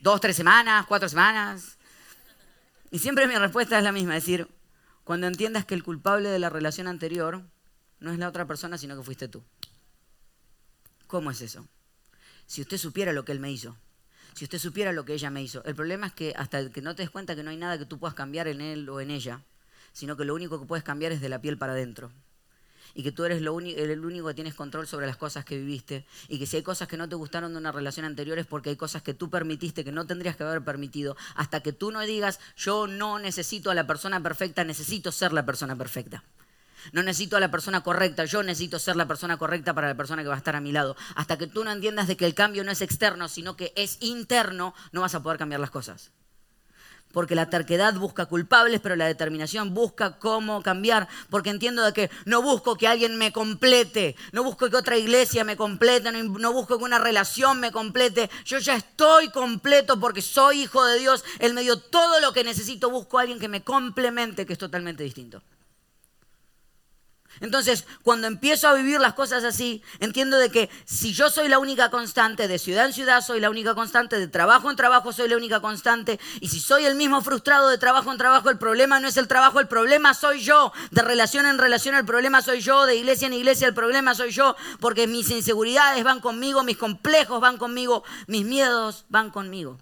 [0.00, 1.77] dos, tres semanas, cuatro semanas?
[2.90, 4.48] Y siempre mi respuesta es la misma, es decir,
[5.04, 7.42] cuando entiendas que el culpable de la relación anterior
[8.00, 9.42] no es la otra persona, sino que fuiste tú.
[11.06, 11.66] ¿Cómo es eso?
[12.46, 13.76] Si usted supiera lo que él me hizo,
[14.34, 16.94] si usted supiera lo que ella me hizo, el problema es que hasta que no
[16.94, 19.10] te des cuenta que no hay nada que tú puedas cambiar en él o en
[19.10, 19.42] ella,
[19.92, 22.12] sino que lo único que puedes cambiar es de la piel para adentro
[22.98, 26.40] y que tú eres el único que tienes control sobre las cosas que viviste y
[26.40, 28.76] que si hay cosas que no te gustaron de una relación anterior es porque hay
[28.76, 32.40] cosas que tú permitiste que no tendrías que haber permitido hasta que tú no digas
[32.56, 36.24] yo no necesito a la persona perfecta, necesito ser la persona perfecta.
[36.92, 40.22] No necesito a la persona correcta, yo necesito ser la persona correcta para la persona
[40.22, 40.96] que va a estar a mi lado.
[41.14, 43.98] Hasta que tú no entiendas de que el cambio no es externo, sino que es
[44.00, 46.10] interno, no vas a poder cambiar las cosas
[47.18, 52.10] porque la terquedad busca culpables, pero la determinación busca cómo cambiar, porque entiendo de que
[52.26, 56.78] no busco que alguien me complete, no busco que otra iglesia me complete, no, busco
[56.78, 61.54] que una relación me complete, yo ya estoy completo porque soy hijo de Dios, Él
[61.54, 65.02] me dio todo lo que necesito, busco a alguien que me complemente, que es totalmente
[65.02, 65.42] distinto.
[67.40, 71.58] Entonces, cuando empiezo a vivir las cosas así, entiendo de que si yo soy la
[71.58, 75.28] única constante, de ciudad en ciudad soy la única constante, de trabajo en trabajo soy
[75.28, 79.00] la única constante, y si soy el mismo frustrado de trabajo en trabajo, el problema
[79.00, 82.60] no es el trabajo, el problema soy yo, de relación en relación el problema soy
[82.60, 86.76] yo, de iglesia en iglesia el problema soy yo, porque mis inseguridades van conmigo, mis
[86.76, 89.78] complejos van conmigo, mis miedos van conmigo,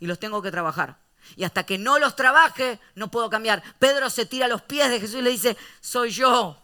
[0.00, 1.03] y los tengo que trabajar.
[1.36, 3.62] Y hasta que no los trabaje, no puedo cambiar.
[3.78, 6.62] Pedro se tira a los pies de Jesús y le dice, soy yo,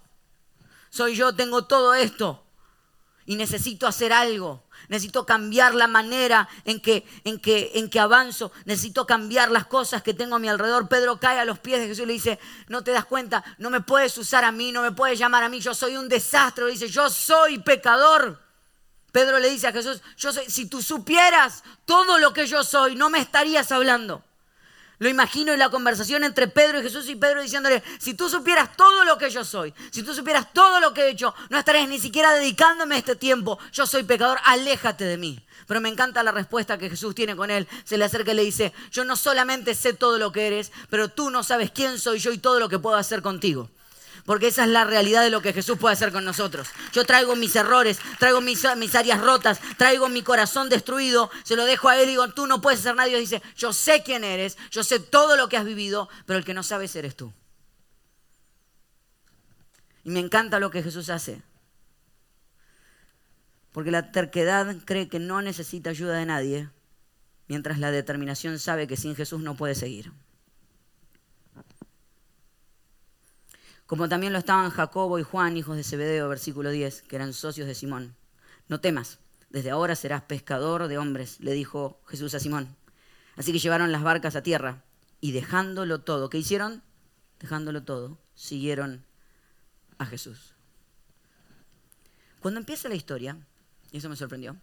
[0.90, 2.44] soy yo, tengo todo esto.
[3.26, 4.64] Y necesito hacer algo.
[4.88, 8.50] Necesito cambiar la manera en que, en, que, en que avanzo.
[8.64, 10.88] Necesito cambiar las cosas que tengo a mi alrededor.
[10.88, 13.70] Pedro cae a los pies de Jesús y le dice, no te das cuenta, no
[13.70, 16.64] me puedes usar a mí, no me puedes llamar a mí, yo soy un desastre.
[16.64, 18.40] Le dice, yo soy pecador.
[19.12, 22.96] Pedro le dice a Jesús, yo soy, si tú supieras todo lo que yo soy,
[22.96, 24.24] no me estarías hablando.
[25.00, 28.76] Lo imagino en la conversación entre Pedro y Jesús y Pedro diciéndole, si tú supieras
[28.76, 31.88] todo lo que yo soy, si tú supieras todo lo que he hecho, no estarías
[31.88, 33.58] ni siquiera dedicándome este tiempo.
[33.72, 35.42] Yo soy pecador, aléjate de mí.
[35.66, 37.66] Pero me encanta la respuesta que Jesús tiene con él.
[37.84, 41.08] Se le acerca y le dice, yo no solamente sé todo lo que eres, pero
[41.08, 43.70] tú no sabes quién soy yo y todo lo que puedo hacer contigo
[44.24, 46.68] porque esa es la realidad de lo que Jesús puede hacer con nosotros.
[46.92, 51.88] Yo traigo mis errores, traigo mis, áreas rotas, traigo mi corazón destruido, se lo dejo
[51.88, 53.18] a Él y digo, tú no puedes ser nadie.
[53.18, 56.54] Dice, yo sé quién eres, yo sé todo lo que has vivido, pero el que
[56.54, 57.32] no sabes eres tú.
[60.04, 61.42] Y me encanta lo que Jesús hace.
[63.72, 66.70] Porque la terquedad cree que no necesita ayuda de nadie,
[67.46, 70.12] mientras la determinación sabe que sin Jesús no puede seguir.
[73.90, 77.66] Como también lo estaban Jacobo y Juan, hijos de Zebedeo, versículo 10, que eran socios
[77.66, 78.14] de Simón.
[78.68, 82.76] No temas, desde ahora serás pescador de hombres, le dijo Jesús a Simón.
[83.34, 84.84] Así que llevaron las barcas a tierra
[85.20, 86.84] y dejándolo todo, ¿qué hicieron?
[87.40, 89.04] Dejándolo todo, siguieron
[89.98, 90.54] a Jesús.
[92.38, 93.38] Cuando empieza la historia,
[93.90, 94.56] y eso me sorprendió,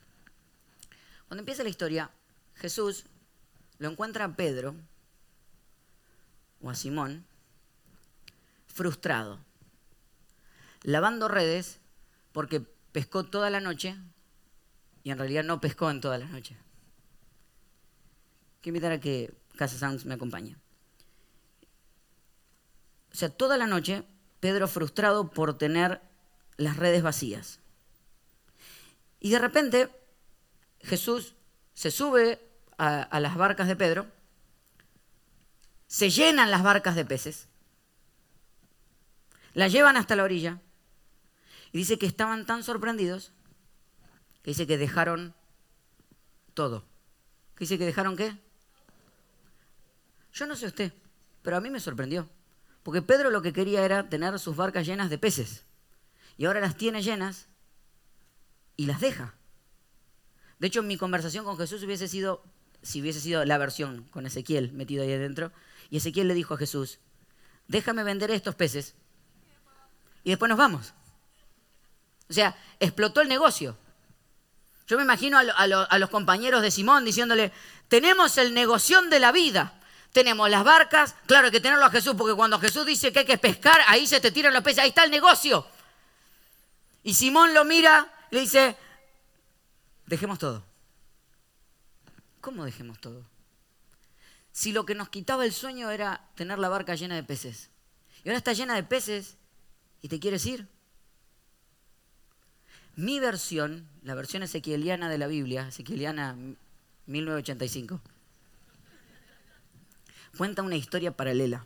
[1.27, 2.11] cuando empieza la historia,
[2.55, 3.03] Jesús
[3.77, 4.73] lo encuentra a Pedro
[6.61, 7.25] o a Simón
[8.77, 9.39] frustrado,
[10.83, 11.79] lavando redes
[12.31, 12.61] porque
[12.91, 13.97] pescó toda la noche
[15.03, 16.55] y en realidad no pescó en toda la noche.
[18.61, 20.55] Quiero invitar a que Casa Sounds me acompañe.
[23.11, 24.03] O sea, toda la noche
[24.39, 25.99] Pedro frustrado por tener
[26.57, 27.59] las redes vacías.
[29.19, 29.89] Y de repente
[30.81, 31.33] Jesús
[31.73, 32.39] se sube
[32.77, 34.05] a, las barcas de Pedro,
[35.87, 37.47] se llenan las barcas de peces,
[39.57, 40.61] las llevan hasta la orilla
[41.71, 43.33] y dice que estaban tan sorprendidos
[44.43, 45.33] que dice que dejaron
[46.53, 46.85] todo.
[47.55, 48.37] ¿Qué dice que dejaron qué?
[50.31, 50.93] Yo no sé usted,
[51.41, 52.29] pero a mí me sorprendió.
[52.83, 55.65] Porque Pedro lo que quería era tener sus barcas llenas de peces.
[56.37, 57.47] Y ahora las tiene llenas
[58.75, 59.33] y las deja.
[60.59, 62.43] De hecho, mi conversación con Jesús hubiese sido,
[62.83, 65.51] si hubiese sido la versión con Ezequiel metido ahí adentro,
[65.89, 66.99] y Ezequiel le dijo a Jesús,
[67.67, 68.93] déjame vender estos peces
[70.23, 70.93] y después nos vamos.
[72.29, 73.77] O sea, explotó el negocio.
[74.87, 77.51] Yo me imagino a, los compañeros de Simón diciéndole,
[77.87, 79.73] tenemos el negocio de la vida.
[80.13, 83.25] Tenemos las barcas, claro, hay que tenerlo a Jesús, porque cuando Jesús dice que hay
[83.25, 85.67] que pescar, ahí se te tiran los peces, ahí está el negocio.
[87.03, 88.77] Y Simón lo mira y le dice,
[90.05, 90.63] dejemos todo.
[92.41, 93.25] ¿Cómo dejemos todo?
[94.53, 97.69] Si lo que nos quitaba el sueño era tener la barca llena de peces.
[98.23, 99.37] Y ahora está llena de peces
[100.01, 100.67] y te quieres ir.
[102.95, 106.35] Mi versión, la versión ezequieliana de la Biblia, ezequieliana
[107.05, 108.01] 1985,
[110.35, 111.65] cuenta una historia paralela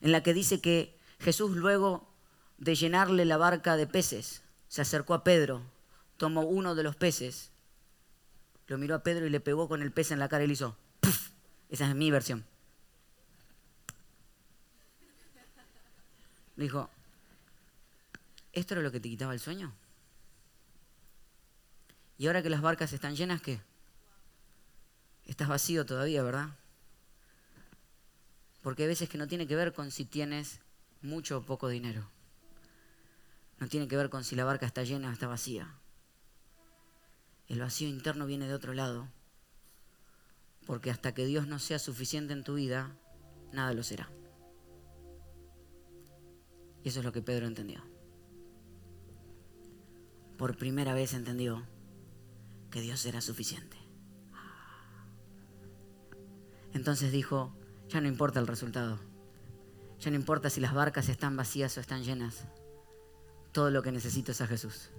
[0.00, 2.10] en la que dice que Jesús luego
[2.58, 5.62] de llenarle la barca de peces, se acercó a Pedro,
[6.16, 7.50] tomó uno de los peces,
[8.66, 10.52] lo miró a Pedro y le pegó con el pez en la cara y le
[10.52, 11.30] hizo, ¡puf!
[11.68, 12.44] esa es mi versión.
[16.60, 16.90] Dijo,
[18.52, 19.72] ¿esto era lo que te quitaba el sueño?
[22.18, 23.62] Y ahora que las barcas están llenas, ¿qué?
[25.24, 26.50] Estás vacío todavía, ¿verdad?
[28.60, 30.60] Porque hay veces que no tiene que ver con si tienes
[31.00, 32.10] mucho o poco dinero.
[33.58, 35.74] No tiene que ver con si la barca está llena o está vacía.
[37.48, 39.08] El vacío interno viene de otro lado.
[40.66, 42.94] Porque hasta que Dios no sea suficiente en tu vida,
[43.50, 44.10] nada lo será.
[46.82, 47.82] Y eso es lo que Pedro entendió.
[50.36, 51.66] Por primera vez entendió
[52.70, 53.76] que Dios era suficiente.
[56.72, 57.52] Entonces dijo,
[57.88, 58.98] ya no importa el resultado.
[59.98, 62.46] Ya no importa si las barcas están vacías o están llenas.
[63.52, 64.90] Todo lo que necesito es a Jesús.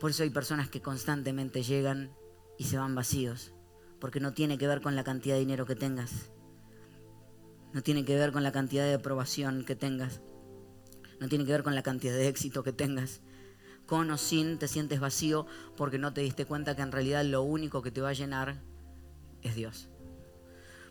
[0.00, 2.14] Por eso hay personas que constantemente llegan
[2.56, 3.52] y se van vacíos.
[4.00, 6.30] Porque no tiene que ver con la cantidad de dinero que tengas.
[7.76, 10.22] No tiene que ver con la cantidad de aprobación que tengas.
[11.20, 13.20] No tiene que ver con la cantidad de éxito que tengas.
[13.84, 17.42] Con o sin te sientes vacío porque no te diste cuenta que en realidad lo
[17.42, 18.62] único que te va a llenar
[19.42, 19.90] es Dios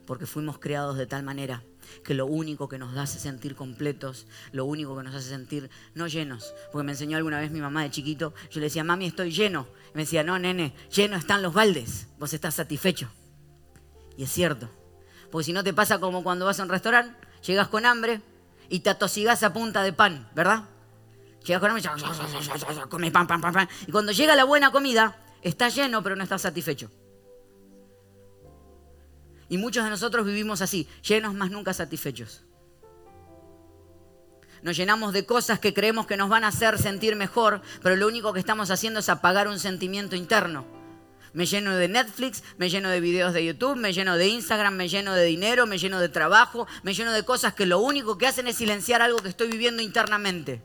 [0.06, 1.64] porque fuimos creados de tal manera
[2.04, 6.06] que lo único que nos hace sentir completos, lo único que nos hace sentir no
[6.06, 9.32] llenos, porque me enseñó alguna vez mi mamá de chiquito, yo le decía, mami, estoy
[9.32, 9.68] lleno.
[9.88, 13.10] Y me decía, no, nene, lleno están los baldes, vos estás satisfecho.
[14.16, 14.70] Y es cierto,
[15.36, 17.14] porque si no te pasa como cuando vas a un restaurante,
[17.46, 18.22] llegas con hambre
[18.70, 20.64] y te atosigas a punta de pan, ¿verdad?
[21.44, 23.70] Llegas con hambre y comes pan, pan, pan, pan.
[23.86, 26.90] Y cuando llega la buena comida, estás lleno pero no estás satisfecho.
[29.50, 32.44] Y muchos de nosotros vivimos así, llenos más nunca satisfechos.
[34.62, 38.08] Nos llenamos de cosas que creemos que nos van a hacer sentir mejor, pero lo
[38.08, 40.85] único que estamos haciendo es apagar un sentimiento interno.
[41.36, 44.90] Me lleno de Netflix, me lleno de videos de YouTube, me lleno de Instagram, me
[44.90, 48.26] lleno de dinero, me lleno de trabajo, me lleno de cosas que lo único que
[48.26, 50.64] hacen es silenciar algo que estoy viviendo internamente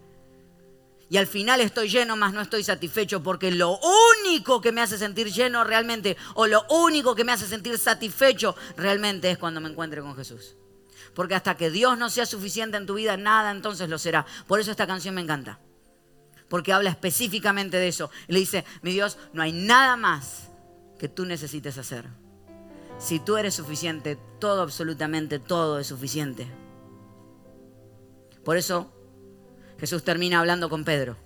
[1.11, 3.81] y al final estoy lleno, más no estoy satisfecho, porque lo
[4.21, 8.55] único que me hace sentir lleno realmente, o lo único que me hace sentir satisfecho
[8.77, 10.55] realmente es cuando me encuentre con Jesús.
[11.13, 14.25] Porque hasta que Dios no sea suficiente en tu vida, nada entonces lo será.
[14.47, 15.59] Por eso esta canción me encanta.
[16.49, 18.11] porque habla específicamente de eso.
[18.29, 20.50] Y le dice, mi Dios, no hay nada más
[21.01, 22.05] que tú necesites hacer.
[22.99, 26.47] Si tú eres suficiente, todo, absolutamente todo es suficiente.
[28.45, 28.93] Por eso
[29.79, 31.17] Jesús termina hablando con Pedro.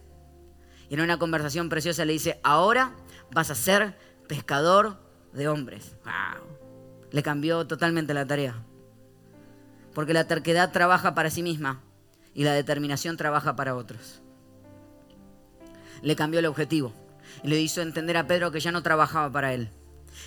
[0.88, 2.94] Y en una conversación preciosa le dice, ahora
[3.32, 3.98] vas a ser
[4.28, 4.96] pescador
[5.32, 5.96] de hombres.
[7.10, 8.64] Le cambió totalmente la tarea.
[9.92, 11.82] Porque la terquedad trabaja para sí misma
[12.32, 14.22] y la determinación trabaja para otros.
[16.00, 16.92] Le cambió el objetivo
[17.44, 19.70] y le hizo entender a Pedro que ya no trabajaba para él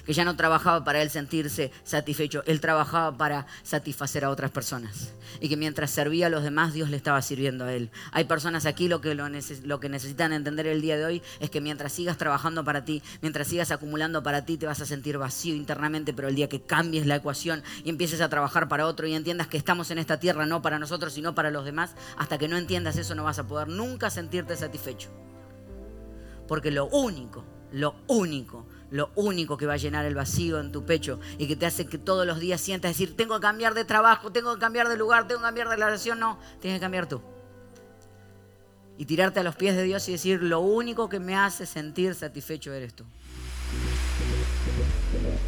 [0.06, 5.14] que ya no trabajaba para él sentirse satisfecho, él trabajaba para satisfacer a otras personas.
[5.40, 7.92] Y que mientras servía a los demás, Dios le estaba sirviendo a él.
[8.12, 9.28] Hay personas aquí lo que, lo,
[9.64, 13.04] lo que necesitan entender el día de hoy es que mientras sigas trabajando para ti,
[13.22, 16.62] mientras sigas acumulando para ti, te vas a sentir vacío internamente, pero el día que
[16.62, 20.20] cambies la ecuación y empieces a trabajar para otro y entiendas que estamos en esta
[20.20, 23.40] tierra no para nosotros, sino para los demás, hasta que no entiendas eso no vas
[23.40, 25.10] a poder nunca sentirte satisfecho.
[26.48, 30.86] Porque lo único, lo único lo único que va a llenar el vacío en tu
[30.86, 33.86] pecho y que te hace que todos los días sientas decir, tengo que cambiar de
[33.86, 36.20] trabajo, tengo que cambiar de lugar, tengo que cambiar de relación.
[36.20, 37.22] No, tienes que cambiar tú.
[38.98, 42.16] Y tirarte a los pies de Dios y decir, lo único que me hace sentir
[42.16, 43.04] satisfecho eres tú.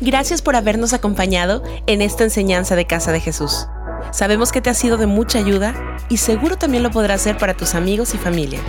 [0.01, 3.67] Gracias por habernos acompañado en esta enseñanza de Casa de Jesús.
[4.11, 7.55] Sabemos que te ha sido de mucha ayuda y seguro también lo podrás hacer para
[7.55, 8.59] tus amigos y familia.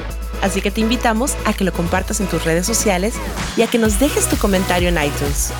[0.42, 3.14] Así que te invitamos a que lo compartas en tus redes sociales
[3.56, 5.52] y a que nos dejes tu comentario en iTunes.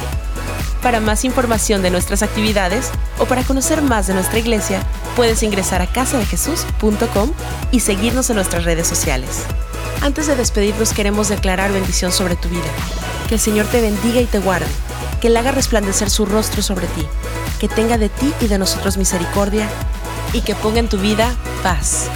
[0.83, 4.83] Para más información de nuestras actividades o para conocer más de nuestra iglesia,
[5.15, 7.33] puedes ingresar a casadejesús.com
[7.71, 9.45] y seguirnos en nuestras redes sociales.
[10.01, 12.65] Antes de despedirnos queremos declarar bendición sobre tu vida.
[13.29, 14.67] Que el Señor te bendiga y te guarde,
[15.21, 17.07] que Él haga resplandecer su rostro sobre ti,
[17.59, 19.69] que tenga de ti y de nosotros misericordia
[20.33, 22.09] y que ponga en tu vida paz.